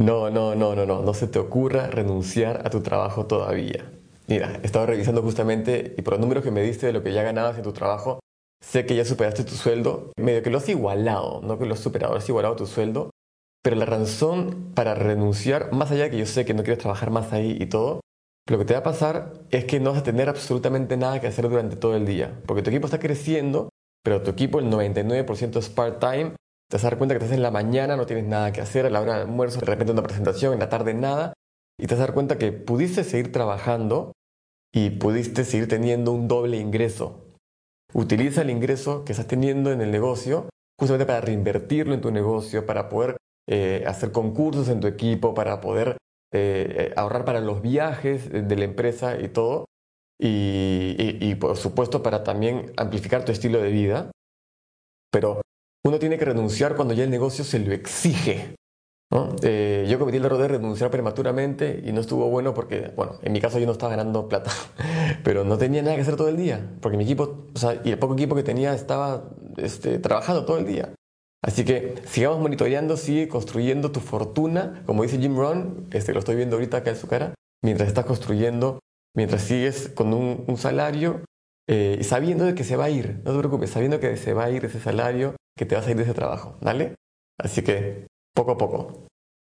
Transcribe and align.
No, 0.00 0.30
no, 0.30 0.54
no, 0.54 0.74
no, 0.74 0.86
no, 0.86 1.02
no 1.02 1.12
se 1.12 1.26
te 1.26 1.38
ocurra 1.38 1.88
renunciar 1.88 2.66
a 2.66 2.70
tu 2.70 2.80
trabajo 2.80 3.26
todavía. 3.26 3.92
Mira, 4.28 4.58
he 4.62 4.64
estado 4.64 4.86
revisando 4.86 5.20
justamente 5.20 5.94
y 5.94 6.00
por 6.00 6.14
los 6.14 6.20
números 6.22 6.42
que 6.42 6.50
me 6.50 6.62
diste 6.62 6.86
de 6.86 6.94
lo 6.94 7.02
que 7.02 7.12
ya 7.12 7.22
ganabas 7.22 7.58
en 7.58 7.64
tu 7.64 7.74
trabajo, 7.74 8.18
sé 8.64 8.86
que 8.86 8.96
ya 8.96 9.04
superaste 9.04 9.44
tu 9.44 9.56
sueldo, 9.56 10.10
medio 10.16 10.42
que 10.42 10.48
lo 10.48 10.56
has 10.56 10.70
igualado, 10.70 11.42
no 11.42 11.58
que 11.58 11.66
lo 11.66 11.74
has 11.74 11.80
superado, 11.80 12.14
has 12.14 12.26
igualado 12.26 12.56
tu 12.56 12.66
sueldo, 12.66 13.10
pero 13.62 13.76
la 13.76 13.84
razón 13.84 14.72
para 14.74 14.94
renunciar, 14.94 15.70
más 15.74 15.90
allá 15.90 16.04
de 16.04 16.12
que 16.12 16.18
yo 16.18 16.24
sé 16.24 16.46
que 16.46 16.54
no 16.54 16.62
quieres 16.62 16.78
trabajar 16.78 17.10
más 17.10 17.34
ahí 17.34 17.58
y 17.60 17.66
todo, 17.66 18.00
lo 18.48 18.56
que 18.56 18.64
te 18.64 18.72
va 18.72 18.80
a 18.80 18.84
pasar 18.84 19.34
es 19.50 19.66
que 19.66 19.80
no 19.80 19.90
vas 19.90 19.98
a 20.00 20.04
tener 20.04 20.30
absolutamente 20.30 20.96
nada 20.96 21.20
que 21.20 21.26
hacer 21.26 21.46
durante 21.46 21.76
todo 21.76 21.94
el 21.94 22.06
día, 22.06 22.40
porque 22.46 22.62
tu 22.62 22.70
equipo 22.70 22.86
está 22.86 23.00
creciendo, 23.00 23.68
pero 24.02 24.22
tu 24.22 24.30
equipo 24.30 24.60
el 24.60 24.70
99% 24.70 25.58
es 25.58 25.68
part-time, 25.68 26.36
te 26.70 26.76
vas 26.76 26.84
a 26.84 26.90
dar 26.90 26.98
cuenta 26.98 27.16
que 27.16 27.24
estás 27.24 27.36
en 27.36 27.42
la 27.42 27.50
mañana, 27.50 27.96
no 27.96 28.06
tienes 28.06 28.26
nada 28.26 28.52
que 28.52 28.60
hacer, 28.60 28.86
a 28.86 28.90
la 28.90 29.00
hora 29.00 29.14
del 29.14 29.22
almuerzo, 29.22 29.58
de 29.58 29.66
repente 29.66 29.92
una 29.92 30.04
presentación, 30.04 30.52
en 30.52 30.60
la 30.60 30.68
tarde 30.68 30.94
nada, 30.94 31.32
y 31.76 31.88
te 31.88 31.94
vas 31.94 32.00
a 32.00 32.06
dar 32.06 32.14
cuenta 32.14 32.38
que 32.38 32.52
pudiste 32.52 33.02
seguir 33.02 33.32
trabajando 33.32 34.12
y 34.72 34.90
pudiste 34.90 35.44
seguir 35.44 35.66
teniendo 35.66 36.12
un 36.12 36.28
doble 36.28 36.58
ingreso. 36.58 37.26
Utiliza 37.92 38.42
el 38.42 38.50
ingreso 38.50 39.04
que 39.04 39.10
estás 39.10 39.26
teniendo 39.26 39.72
en 39.72 39.80
el 39.80 39.90
negocio 39.90 40.48
justamente 40.78 41.06
para 41.06 41.20
reinvertirlo 41.20 41.92
en 41.92 42.00
tu 42.02 42.12
negocio, 42.12 42.64
para 42.64 42.88
poder 42.88 43.16
eh, 43.48 43.82
hacer 43.88 44.12
concursos 44.12 44.68
en 44.68 44.78
tu 44.78 44.86
equipo, 44.86 45.34
para 45.34 45.60
poder 45.60 45.96
eh, 46.32 46.92
ahorrar 46.96 47.24
para 47.24 47.40
los 47.40 47.62
viajes 47.62 48.30
de 48.30 48.56
la 48.56 48.64
empresa 48.64 49.20
y 49.20 49.28
todo. 49.28 49.64
Y, 50.22 51.34
por 51.36 51.56
supuesto 51.56 52.02
para 52.02 52.22
también 52.22 52.72
amplificar 52.76 53.24
tu 53.24 53.32
estilo 53.32 53.60
de 53.60 53.70
vida. 53.70 54.10
Pero 55.10 55.40
uno 55.84 55.98
tiene 55.98 56.18
que 56.18 56.24
renunciar 56.24 56.76
cuando 56.76 56.94
ya 56.94 57.04
el 57.04 57.10
negocio 57.10 57.44
se 57.44 57.58
lo 57.58 57.72
exige. 57.72 58.54
Eh, 59.42 59.86
yo 59.88 59.98
cometí 59.98 60.18
el 60.18 60.24
error 60.24 60.40
de 60.40 60.46
renunciar 60.46 60.88
prematuramente 60.90 61.82
y 61.84 61.90
no 61.90 62.00
estuvo 62.00 62.28
bueno 62.30 62.54
porque, 62.54 62.92
bueno, 62.94 63.18
en 63.22 63.32
mi 63.32 63.40
caso 63.40 63.58
yo 63.58 63.66
no 63.66 63.72
estaba 63.72 63.90
ganando 63.90 64.28
plata, 64.28 64.52
pero 65.24 65.44
no 65.44 65.58
tenía 65.58 65.82
nada 65.82 65.96
que 65.96 66.02
hacer 66.02 66.16
todo 66.16 66.28
el 66.28 66.36
día, 66.36 66.76
porque 66.80 66.96
mi 66.96 67.04
equipo, 67.04 67.46
o 67.52 67.58
sea, 67.58 67.80
y 67.84 67.90
el 67.90 67.98
poco 67.98 68.14
equipo 68.14 68.36
que 68.36 68.44
tenía 68.44 68.72
estaba 68.72 69.30
este, 69.56 69.98
trabajando 69.98 70.44
todo 70.44 70.58
el 70.58 70.66
día. 70.66 70.94
Así 71.42 71.64
que 71.64 71.94
sigamos 72.06 72.38
monitoreando, 72.38 72.96
sigue 72.96 73.26
construyendo 73.26 73.90
tu 73.90 74.00
fortuna, 74.00 74.82
como 74.86 75.02
dice 75.02 75.18
Jim 75.18 75.36
Rohn, 75.36 75.88
este, 75.90 76.12
lo 76.12 76.20
estoy 76.20 76.36
viendo 76.36 76.56
ahorita 76.56 76.78
acá 76.78 76.90
en 76.90 76.96
su 76.96 77.08
cara, 77.08 77.34
mientras 77.64 77.88
estás 77.88 78.04
construyendo, 78.04 78.78
mientras 79.16 79.42
sigues 79.42 79.88
con 79.88 80.12
un, 80.12 80.56
salario, 80.56 81.24
eh, 81.68 81.98
sabiendo 82.02 82.44
de 82.44 82.54
que 82.54 82.62
se 82.62 82.76
va 82.76 82.84
a 82.84 82.90
ir, 82.90 83.22
no 83.24 83.32
te 83.32 83.38
preocupes, 83.38 83.70
sabiendo 83.70 83.98
que 84.00 84.16
se 84.16 84.34
va 84.34 84.44
a 84.44 84.50
ir 84.50 84.64
ese 84.66 84.80
salario, 84.80 85.34
que 85.60 85.66
te 85.66 85.74
vas 85.74 85.86
a 85.86 85.90
ir 85.90 85.96
de 85.98 86.04
ese 86.04 86.14
trabajo, 86.14 86.56
¿vale? 86.62 86.94
Así 87.38 87.62
que 87.62 88.06
poco 88.34 88.52
a 88.52 88.56
poco. 88.56 89.08